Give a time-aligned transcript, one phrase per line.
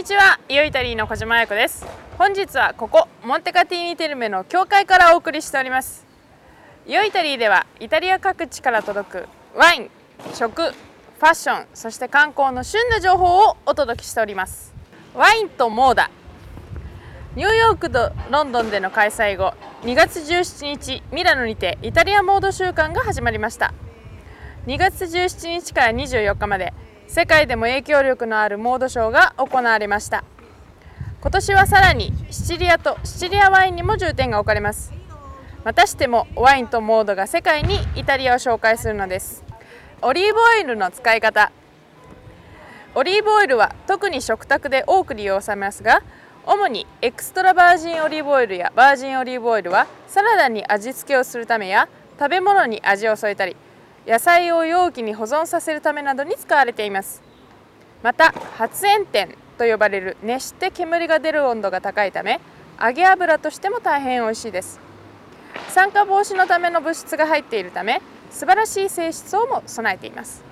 [0.00, 1.84] にちは、イオイタリーの小島彩子です。
[2.16, 6.06] 本日はここモンテカティーニテルメの教会からお送りしております。
[6.86, 9.90] イオイタリーではイタリア各地から届くワイン、
[10.32, 14.72] 食、ファッション、そして観光の旬な情報をお届けしております。
[15.14, 16.10] ワインとモーダ。
[17.36, 23.74] ニューヨークとロンドンでの開催後、2月17日ミラノにてイタリアモード週間が始まりました。
[24.66, 26.72] 2月17日から24日まで
[27.10, 30.22] 世界でも影響力のあるモードショーが行われました。
[31.20, 34.92] 今年はさらにシチリアとシチリアワインにも重点が置かれます。
[35.64, 39.42] またしてもワインとモードが世界にイタリアを紹介するのです。
[40.02, 41.50] オリーブオイルの使い方。
[42.94, 46.04] オリーブオイルは特に食卓で多く利用されますが
[46.46, 51.88] 主にエクストラバージンオリーブオイルやバージンオリーブオイルはサラダに味付けをするためや
[52.20, 53.56] 食べ物に味を添えたり
[54.06, 57.22] 野菜を容器に保存させるためなどに使われています。
[58.02, 62.40] また発煙点と呼ばれる熱して煙が出る温度が高いため
[62.80, 64.80] 揚げ油としても大変美味しいです。
[65.68, 70.42] 酸化防止のための物質が入っているため素晴らしい性質をも備えています。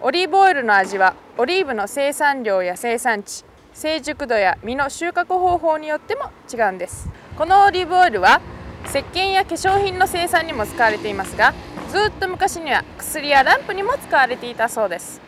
[0.00, 7.08] オリーブオイルの味はオリーブの生産量や生産地成熟度や実の収穫方法によっても違うんです。
[7.36, 8.40] このオリーブオイルは
[8.86, 11.54] 石鹸や化粧品の生産にも使われていますが
[11.90, 15.20] ずっと昔には薬やランプにも使われていたそうです。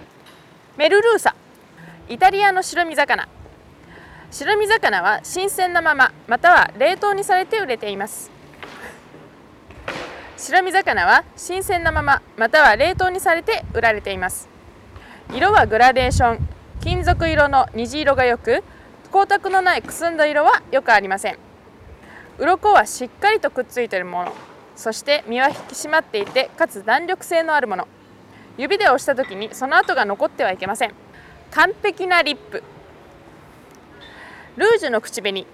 [0.76, 1.34] メルルーサ。
[2.08, 3.28] イタリアの白身魚。
[4.30, 8.30] 白身魚は新鮮なまままたは冷凍にされて売れています。
[10.36, 14.48] 白身魚は新鮮なまままたは冷凍にされて売られています。
[15.32, 16.48] 色はグラデーション。
[16.80, 18.62] 金属色の虹色がよく
[19.04, 21.38] 光沢のないくすんだ色はよくありません。
[22.38, 24.32] 鱗はしっかりとくっついているもの。
[24.76, 27.86] そして身は引き締まっていてかつ弾力性のあるもの。
[28.58, 30.94] 指で押した時にその跡が残ってはいけません。
[31.52, 32.62] 完璧なリップ。
[34.56, 35.46] ルージュの口紅。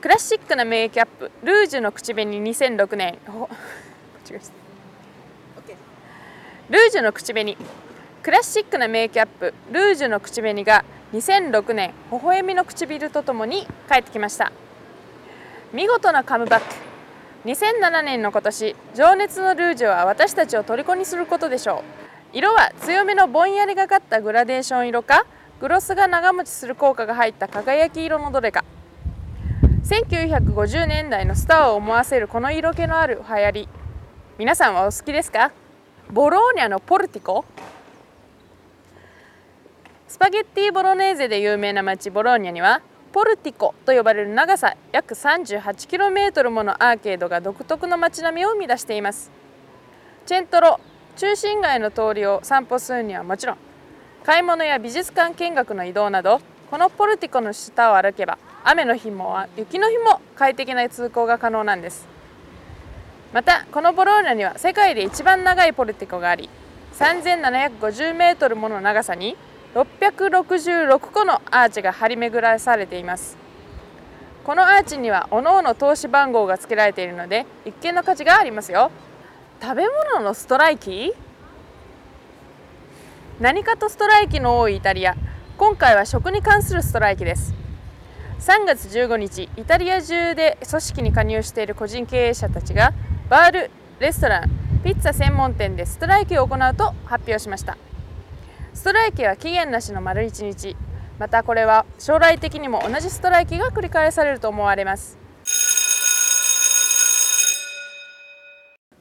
[0.00, 1.30] クラシックなメイキャップ。
[1.42, 3.18] ルージュの口紅2006年。
[6.68, 7.56] ルージュの口紅。
[8.22, 9.54] クラシックなメイキャップ。
[9.70, 11.92] ルージュの口紅が2006年。
[12.10, 14.50] 微笑みの唇とともに帰ってきました
[15.74, 16.72] 見事なカムバック。
[17.46, 21.82] 2007年の今年情熱のルージュは私たちを虜にすることでしょ
[22.32, 22.36] う。
[22.38, 25.26] 色は強めのぼんやりがかったグラデーション色か
[25.60, 28.64] グロスが長持ちする効果が入った輝き色のどれか。
[29.82, 33.68] 1950年代のスターを思わせるこの色気のある流行り。
[34.38, 35.50] 皆さんはお好きですか？
[36.08, 37.44] ボローニャのポルティコ？
[40.06, 42.80] スパゲッティボロネーゼで有名な町ボローニャには
[43.14, 49.30] ポルティコと呼ばれる長さ約 38km ものアーケードが独特の街並みを生み出しています。
[50.26, 50.80] チェントロ
[51.14, 53.56] 中心街の通りを散歩するにはもちろん
[54.24, 62.08] 買い物や美術館見学の移動などこのポルティコの下を歩けば雨の日も雪の日も快適な通行が可能なんです。
[63.32, 66.50] またこのボローニャには世界で一番長いポルティコがあり
[66.94, 69.36] 3750m もの長さに
[69.74, 73.36] 666個のアーチが張り巡らされています。
[74.44, 78.90] このアーチには各々投資番号が付けられているので一見の価値がありますよ。
[79.60, 79.84] 食べ
[80.14, 81.12] 物のストライキ？
[83.40, 85.16] 何かとストライキの多いイタリア。
[85.56, 87.54] 今回は食に関するストライキです。
[88.40, 92.92] 3月15日イタリア中で組織に加入している個人経営者たちが
[93.30, 94.50] バールレストラン
[94.84, 97.78] ピッツァ専門店でストライキを行うと発表しました。
[98.74, 100.76] ストライキは期限なしの丸1日。
[101.20, 105.16] またこれは将来的にも同じストライキが繰り返されると思われます。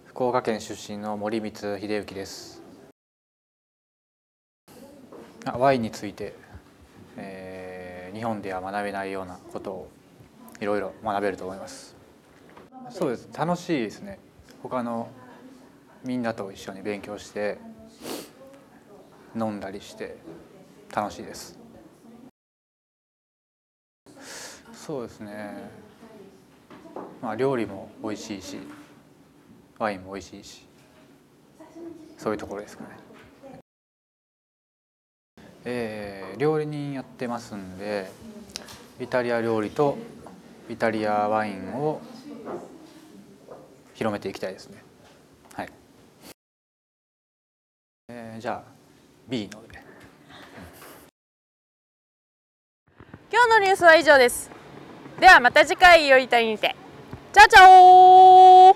[0.05, 2.61] 福岡県出身の森光秀幸です。
[5.57, 6.35] ワインについて、
[7.17, 9.89] えー、日本では学べないようなことを
[10.61, 11.95] いろいろ学べると思います。
[12.91, 13.27] そうです。
[13.35, 14.19] 楽しいですね。
[14.61, 15.09] 他の
[16.03, 17.57] みんなと一緒に勉強して
[19.35, 20.17] 飲んだりして
[20.93, 21.57] 楽しいです。
[24.73, 25.69] そうですね。
[27.21, 28.57] まあ料理も美味しいし
[29.79, 30.67] ワインも美味しいし
[32.17, 32.89] そういうところですかね。
[35.65, 38.11] えー、料理人やってますんで
[38.99, 39.97] イタリア料理と
[40.69, 42.01] イタリアワインを
[43.93, 44.83] 広めていきたいですね。
[45.53, 45.69] はい、
[48.09, 48.82] えー、じゃあ
[49.27, 49.67] B の上
[53.31, 54.51] 今日のニュースは以上です。
[55.19, 56.75] ではまた次回よりたいにて。
[57.33, 58.75] チャチャオ